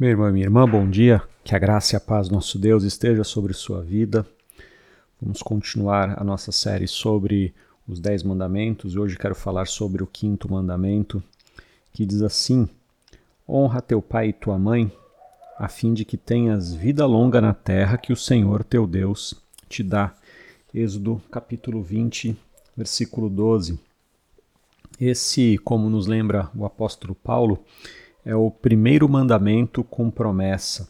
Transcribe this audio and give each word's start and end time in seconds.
Meu 0.00 0.08
irmão 0.08 0.30
e 0.30 0.32
minha 0.32 0.46
irmã, 0.46 0.66
bom 0.66 0.88
dia. 0.88 1.22
Que 1.44 1.54
a 1.54 1.58
graça 1.58 1.94
e 1.94 1.96
a 1.98 2.00
paz 2.00 2.26
do 2.26 2.34
nosso 2.34 2.58
Deus 2.58 2.84
esteja 2.84 3.22
sobre 3.22 3.52
sua 3.52 3.82
vida. 3.82 4.26
Vamos 5.20 5.42
continuar 5.42 6.18
a 6.18 6.24
nossa 6.24 6.50
série 6.50 6.88
sobre 6.88 7.52
os 7.86 8.00
Dez 8.00 8.22
Mandamentos. 8.22 8.96
Hoje 8.96 9.18
quero 9.18 9.34
falar 9.34 9.66
sobre 9.66 10.02
o 10.02 10.06
quinto 10.06 10.50
mandamento, 10.50 11.22
que 11.92 12.06
diz 12.06 12.22
assim: 12.22 12.66
Honra 13.46 13.82
teu 13.82 14.00
pai 14.00 14.28
e 14.30 14.32
tua 14.32 14.58
mãe, 14.58 14.90
a 15.58 15.68
fim 15.68 15.92
de 15.92 16.06
que 16.06 16.16
tenhas 16.16 16.72
vida 16.72 17.04
longa 17.04 17.38
na 17.38 17.52
terra 17.52 17.98
que 17.98 18.10
o 18.10 18.16
Senhor 18.16 18.64
teu 18.64 18.86
Deus 18.86 19.34
te 19.68 19.82
dá. 19.82 20.14
Êxodo 20.72 21.20
capítulo 21.30 21.82
20, 21.82 22.34
versículo 22.74 23.28
12. 23.28 23.78
Esse, 24.98 25.58
como 25.58 25.90
nos 25.90 26.06
lembra 26.06 26.48
o 26.56 26.64
apóstolo 26.64 27.14
Paulo, 27.14 27.62
é 28.24 28.34
o 28.34 28.50
primeiro 28.50 29.08
mandamento 29.08 29.82
com 29.84 30.10
promessa. 30.10 30.88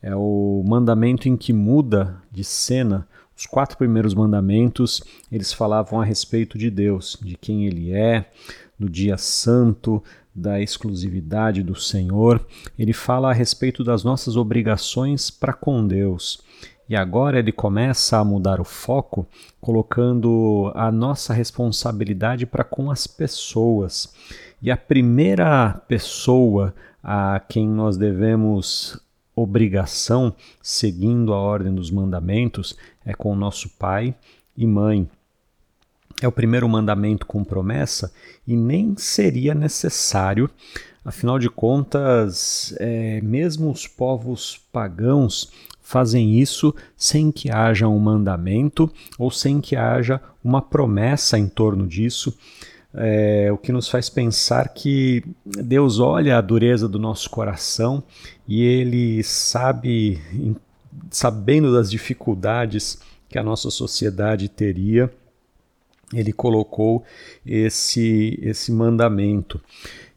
É 0.00 0.14
o 0.14 0.62
mandamento 0.66 1.28
em 1.28 1.36
que 1.36 1.52
muda 1.52 2.22
de 2.30 2.44
cena. 2.44 3.06
Os 3.36 3.46
quatro 3.46 3.76
primeiros 3.76 4.14
mandamentos, 4.14 5.02
eles 5.30 5.52
falavam 5.52 6.00
a 6.00 6.04
respeito 6.04 6.58
de 6.58 6.70
Deus, 6.70 7.18
de 7.22 7.36
quem 7.36 7.66
ele 7.66 7.92
é, 7.92 8.30
do 8.78 8.88
dia 8.88 9.16
santo, 9.16 10.02
da 10.34 10.60
exclusividade 10.60 11.62
do 11.62 11.74
Senhor. 11.74 12.44
Ele 12.78 12.92
fala 12.92 13.30
a 13.30 13.34
respeito 13.34 13.82
das 13.82 14.04
nossas 14.04 14.36
obrigações 14.36 15.30
para 15.30 15.52
com 15.52 15.86
Deus. 15.86 16.40
E 16.88 16.96
agora 16.96 17.38
ele 17.38 17.52
começa 17.52 18.16
a 18.16 18.24
mudar 18.24 18.60
o 18.60 18.64
foco, 18.64 19.26
colocando 19.60 20.72
a 20.74 20.90
nossa 20.90 21.34
responsabilidade 21.34 22.46
para 22.46 22.64
com 22.64 22.90
as 22.90 23.06
pessoas. 23.06 24.14
E 24.62 24.70
a 24.70 24.76
primeira 24.76 25.80
pessoa 25.86 26.74
a 27.02 27.40
quem 27.40 27.68
nós 27.68 27.96
devemos 27.96 28.98
obrigação, 29.36 30.34
seguindo 30.62 31.32
a 31.32 31.38
ordem 31.38 31.74
dos 31.74 31.90
mandamentos, 31.90 32.76
é 33.04 33.14
com 33.14 33.32
o 33.32 33.36
nosso 33.36 33.68
pai 33.70 34.14
e 34.56 34.66
mãe. 34.66 35.08
É 36.20 36.26
o 36.26 36.32
primeiro 36.32 36.68
mandamento 36.68 37.24
com 37.24 37.44
promessa 37.44 38.12
e 38.46 38.56
nem 38.56 38.96
seria 38.96 39.54
necessário, 39.54 40.50
afinal 41.08 41.38
de 41.38 41.48
contas, 41.48 42.74
é, 42.78 43.20
mesmo 43.20 43.70
os 43.70 43.86
povos 43.86 44.60
pagãos 44.72 45.50
fazem 45.80 46.38
isso 46.38 46.74
sem 46.96 47.32
que 47.32 47.50
haja 47.50 47.88
um 47.88 47.98
mandamento 47.98 48.90
ou 49.18 49.30
sem 49.30 49.60
que 49.60 49.74
haja 49.74 50.20
uma 50.44 50.60
promessa 50.60 51.38
em 51.38 51.48
torno 51.48 51.86
disso 51.86 52.36
é, 52.94 53.50
o 53.52 53.58
que 53.58 53.72
nos 53.72 53.88
faz 53.88 54.08
pensar 54.08 54.70
que 54.70 55.22
Deus 55.44 56.00
olha 56.00 56.38
a 56.38 56.40
dureza 56.40 56.88
do 56.88 56.98
nosso 56.98 57.28
coração 57.30 58.02
e 58.46 58.62
Ele 58.62 59.22
sabe, 59.22 60.20
sabendo 61.10 61.72
das 61.72 61.90
dificuldades 61.90 62.98
que 63.28 63.38
a 63.38 63.42
nossa 63.42 63.70
sociedade 63.70 64.48
teria, 64.48 65.12
Ele 66.12 66.32
colocou 66.32 67.04
esse, 67.44 68.38
esse 68.42 68.72
mandamento. 68.72 69.60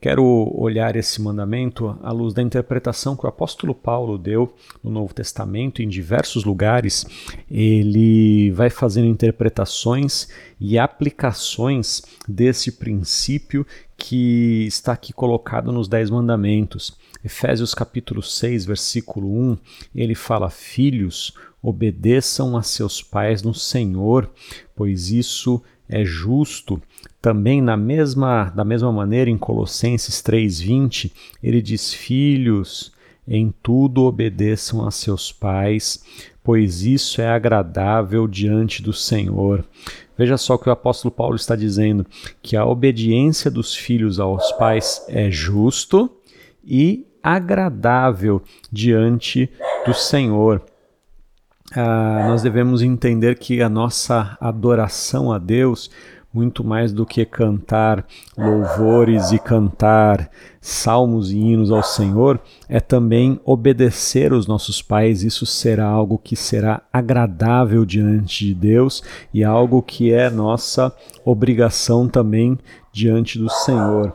Quero 0.00 0.24
olhar 0.54 0.94
esse 0.94 1.20
mandamento 1.20 1.98
à 2.02 2.12
luz 2.12 2.32
da 2.32 2.40
interpretação 2.40 3.16
que 3.16 3.26
o 3.26 3.28
apóstolo 3.28 3.74
Paulo 3.74 4.16
deu 4.16 4.54
no 4.82 4.92
Novo 4.92 5.12
Testamento 5.12 5.82
em 5.82 5.88
diversos 5.88 6.44
lugares. 6.44 7.04
Ele 7.50 8.52
vai 8.52 8.70
fazendo 8.70 9.08
interpretações 9.08 10.28
e 10.60 10.78
aplicações 10.78 12.02
desse 12.28 12.72
princípio 12.72 13.66
que 13.96 14.66
está 14.68 14.92
aqui 14.92 15.12
colocado 15.12 15.72
nos 15.72 15.88
Dez 15.88 16.10
Mandamentos. 16.10 16.96
Efésios 17.24 17.74
capítulo 17.74 18.22
6, 18.22 18.66
versículo 18.66 19.28
1, 19.28 19.58
ele 19.96 20.14
fala: 20.14 20.48
Filhos, 20.48 21.34
obedeçam 21.60 22.56
a 22.56 22.62
seus 22.62 23.02
pais 23.02 23.42
no 23.42 23.52
Senhor, 23.52 24.30
pois 24.76 25.10
isso 25.10 25.60
é 25.88 26.04
justo. 26.04 26.80
Também 27.20 27.60
na 27.62 27.76
mesma 27.76 28.44
da 28.50 28.64
mesma 28.64 28.92
maneira 28.92 29.30
em 29.30 29.38
Colossenses 29.38 30.22
3:20, 30.22 31.12
ele 31.42 31.62
diz: 31.62 31.92
"Filhos, 31.92 32.92
em 33.26 33.52
tudo 33.62 34.04
obedeçam 34.04 34.86
a 34.86 34.90
seus 34.90 35.32
pais, 35.32 36.02
pois 36.42 36.82
isso 36.82 37.20
é 37.20 37.28
agradável 37.28 38.26
diante 38.26 38.82
do 38.82 38.92
Senhor." 38.92 39.64
Veja 40.16 40.36
só 40.36 40.54
o 40.54 40.58
que 40.58 40.68
o 40.68 40.72
apóstolo 40.72 41.12
Paulo 41.12 41.36
está 41.36 41.54
dizendo, 41.54 42.04
que 42.42 42.56
a 42.56 42.66
obediência 42.66 43.50
dos 43.50 43.74
filhos 43.74 44.18
aos 44.18 44.50
pais 44.52 45.04
é 45.08 45.30
justo 45.30 46.10
e 46.64 47.06
agradável 47.22 48.42
diante 48.70 49.50
do 49.86 49.94
Senhor. 49.94 50.62
Ah, 51.74 52.24
nós 52.28 52.42
devemos 52.42 52.82
entender 52.82 53.38
que 53.38 53.60
a 53.60 53.68
nossa 53.68 54.36
adoração 54.40 55.30
a 55.30 55.38
Deus, 55.38 55.90
muito 56.32 56.64
mais 56.64 56.92
do 56.92 57.04
que 57.04 57.24
cantar 57.26 58.06
louvores 58.36 59.32
e 59.32 59.38
cantar 59.38 60.30
salmos 60.60 61.30
e 61.30 61.36
hinos 61.36 61.70
ao 61.70 61.82
Senhor, 61.82 62.40
é 62.68 62.80
também 62.80 63.38
obedecer 63.44 64.32
os 64.32 64.46
nossos 64.46 64.80
pais. 64.80 65.22
Isso 65.22 65.44
será 65.44 65.86
algo 65.86 66.18
que 66.18 66.36
será 66.36 66.82
agradável 66.90 67.84
diante 67.84 68.46
de 68.46 68.54
Deus 68.54 69.02
e 69.32 69.44
algo 69.44 69.82
que 69.82 70.12
é 70.12 70.30
nossa 70.30 70.94
obrigação 71.22 72.08
também 72.08 72.58
diante 72.92 73.38
do 73.38 73.50
Senhor. 73.50 74.14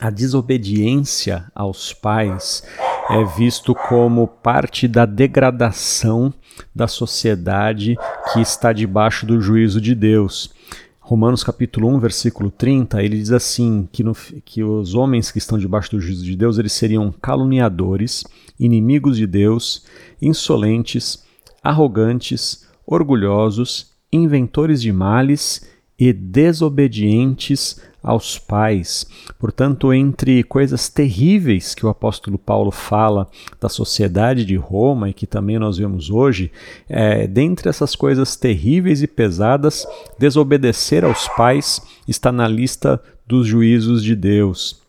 A 0.00 0.10
desobediência 0.10 1.50
aos 1.54 1.92
pais 1.92 2.62
é 3.10 3.24
visto 3.24 3.74
como 3.74 4.26
parte 4.26 4.86
da 4.86 5.06
degradação 5.06 6.32
da 6.74 6.86
sociedade 6.86 7.96
que 8.32 8.40
está 8.40 8.72
debaixo 8.72 9.24
do 9.24 9.40
juízo 9.40 9.80
de 9.80 9.94
Deus. 9.94 10.52
Romanos 11.00 11.42
capítulo 11.42 11.88
1, 11.88 12.00
versículo 12.00 12.50
30, 12.50 13.02
ele 13.02 13.16
diz 13.16 13.32
assim, 13.32 13.88
que, 13.90 14.04
no, 14.04 14.14
que 14.44 14.62
os 14.62 14.94
homens 14.94 15.30
que 15.30 15.38
estão 15.38 15.58
debaixo 15.58 15.92
do 15.92 16.00
juízo 16.00 16.22
de 16.22 16.36
Deus, 16.36 16.58
eles 16.58 16.72
seriam 16.72 17.10
caluniadores, 17.10 18.24
inimigos 18.60 19.16
de 19.16 19.26
Deus, 19.26 19.86
insolentes, 20.20 21.24
arrogantes, 21.62 22.66
orgulhosos, 22.86 23.92
inventores 24.12 24.82
de 24.82 24.92
males 24.92 25.66
e 25.98 26.12
desobedientes 26.12 27.80
aos 28.02 28.38
pais. 28.38 29.06
Portanto, 29.38 29.92
entre 29.92 30.42
coisas 30.42 30.88
terríveis 30.88 31.74
que 31.74 31.84
o 31.84 31.88
apóstolo 31.88 32.38
Paulo 32.38 32.70
fala 32.70 33.28
da 33.60 33.68
sociedade 33.68 34.44
de 34.44 34.56
Roma 34.56 35.10
e 35.10 35.12
que 35.12 35.26
também 35.26 35.58
nós 35.58 35.78
vemos 35.78 36.10
hoje, 36.10 36.50
é, 36.88 37.26
dentre 37.26 37.68
essas 37.68 37.94
coisas 37.94 38.36
terríveis 38.36 39.02
e 39.02 39.06
pesadas, 39.06 39.86
desobedecer 40.18 41.04
aos 41.04 41.28
pais 41.28 41.82
está 42.06 42.32
na 42.32 42.48
lista 42.48 43.02
dos 43.26 43.46
juízos 43.46 44.02
de 44.02 44.16
Deus. 44.16 44.87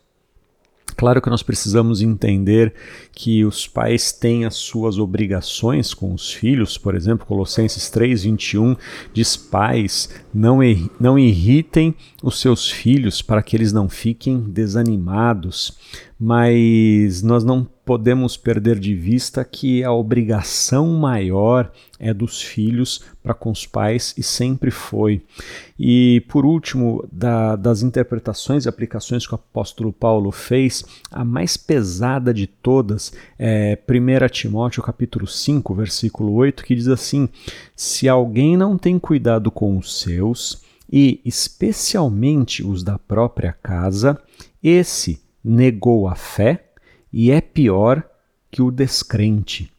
Claro 0.99 1.21
que 1.21 1.29
nós 1.29 1.41
precisamos 1.41 2.01
entender 2.01 2.73
que 3.13 3.45
os 3.45 3.65
pais 3.65 4.11
têm 4.11 4.43
as 4.43 4.57
suas 4.57 4.99
obrigações 4.99 5.93
com 5.93 6.13
os 6.13 6.33
filhos, 6.33 6.77
por 6.77 6.93
exemplo, 6.93 7.25
Colossenses 7.25 7.89
3:21 7.89 8.75
diz: 9.13 9.37
"Pais, 9.37 10.09
não 10.33 10.59
não 10.99 11.17
irritem 11.17 11.95
os 12.21 12.41
seus 12.41 12.69
filhos 12.69 13.21
para 13.21 13.41
que 13.41 13.55
eles 13.55 13.71
não 13.71 13.87
fiquem 13.87 14.41
desanimados" 14.41 15.77
mas 16.19 17.21
nós 17.23 17.45
não 17.45 17.65
podemos 17.89 18.37
perder 18.37 18.77
de 18.77 18.93
vista 18.93 19.43
que 19.43 19.83
a 19.83 19.91
obrigação 19.91 20.89
maior 20.89 21.71
é 21.97 22.13
dos 22.13 22.39
filhos 22.39 23.01
para 23.23 23.33
com 23.33 23.49
os 23.49 23.65
pais 23.65 24.13
e 24.15 24.21
sempre 24.21 24.69
foi. 24.69 25.23
E 25.79 26.23
por 26.29 26.45
último, 26.45 27.03
da, 27.11 27.55
das 27.55 27.81
interpretações 27.81 28.65
e 28.65 28.69
aplicações 28.69 29.25
que 29.25 29.33
o 29.33 29.37
apóstolo 29.37 29.91
Paulo 29.91 30.29
fez, 30.31 30.85
a 31.09 31.25
mais 31.25 31.57
pesada 31.57 32.31
de 32.31 32.45
todas 32.45 33.11
é 33.39 33.75
1 33.89 34.29
Timóteo 34.29 34.83
capítulo 34.83 35.25
5, 35.25 35.73
versículo 35.73 36.33
8, 36.33 36.63
que 36.63 36.75
diz 36.75 36.87
assim: 36.87 37.27
Se 37.75 38.07
alguém 38.07 38.55
não 38.55 38.77
tem 38.77 38.99
cuidado 38.99 39.49
com 39.49 39.75
os 39.79 39.99
seus, 39.99 40.61
e 40.93 41.19
especialmente 41.25 42.63
os 42.63 42.83
da 42.83 42.99
própria 42.99 43.51
casa, 43.51 44.21
esse 44.61 45.19
negou 45.43 46.07
a 46.07 46.13
fé 46.13 46.68
e 47.11 47.31
é 47.31 47.41
pior 47.41 48.03
que 48.51 48.61
o 48.61 48.71
descrente. 48.71 49.71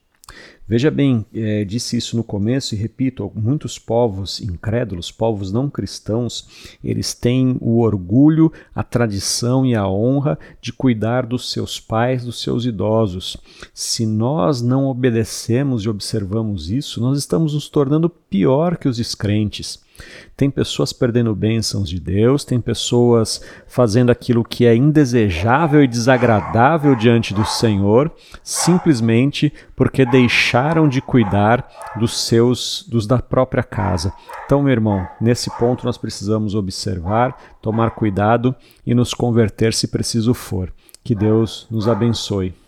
Veja 0.70 0.88
bem, 0.88 1.26
é, 1.34 1.64
disse 1.64 1.96
isso 1.96 2.16
no 2.16 2.22
começo 2.22 2.76
e 2.76 2.78
repito: 2.78 3.28
muitos 3.34 3.76
povos 3.76 4.40
incrédulos, 4.40 5.10
povos 5.10 5.50
não 5.50 5.68
cristãos, 5.68 6.76
eles 6.84 7.12
têm 7.12 7.56
o 7.60 7.80
orgulho, 7.80 8.52
a 8.72 8.84
tradição 8.84 9.66
e 9.66 9.74
a 9.74 9.88
honra 9.88 10.38
de 10.62 10.72
cuidar 10.72 11.26
dos 11.26 11.50
seus 11.50 11.80
pais, 11.80 12.24
dos 12.24 12.40
seus 12.40 12.64
idosos. 12.64 13.36
Se 13.74 14.06
nós 14.06 14.62
não 14.62 14.86
obedecemos 14.86 15.82
e 15.82 15.88
observamos 15.88 16.70
isso, 16.70 17.00
nós 17.00 17.18
estamos 17.18 17.54
nos 17.54 17.68
tornando 17.68 18.08
pior 18.08 18.76
que 18.76 18.88
os 18.88 18.98
descrentes. 18.98 19.80
Tem 20.36 20.50
pessoas 20.50 20.92
perdendo 20.92 21.34
bênçãos 21.34 21.88
de 21.88 22.00
Deus, 22.00 22.44
tem 22.44 22.60
pessoas 22.60 23.40
fazendo 23.66 24.10
aquilo 24.10 24.44
que 24.44 24.66
é 24.66 24.74
indesejável 24.74 25.82
e 25.82 25.88
desagradável 25.88 26.94
diante 26.94 27.34
do 27.34 27.44
Senhor, 27.44 28.10
simplesmente 28.42 29.52
porque 29.76 30.04
deixaram 30.04 30.88
de 30.88 31.00
cuidar 31.00 31.68
dos 31.96 32.26
seus, 32.26 32.86
dos 32.88 33.06
da 33.06 33.18
própria 33.18 33.62
casa. 33.62 34.12
Então, 34.44 34.62
meu 34.62 34.72
irmão, 34.72 35.06
nesse 35.20 35.50
ponto 35.58 35.84
nós 35.84 35.98
precisamos 35.98 36.54
observar, 36.54 37.36
tomar 37.62 37.90
cuidado 37.90 38.54
e 38.86 38.94
nos 38.94 39.14
converter 39.14 39.72
se 39.72 39.88
preciso 39.88 40.34
for. 40.34 40.72
Que 41.02 41.14
Deus 41.14 41.66
nos 41.70 41.88
abençoe. 41.88 42.59